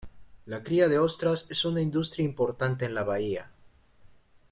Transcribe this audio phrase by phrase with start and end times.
[0.47, 3.51] La cría de ostras es una industria importante en la bahía.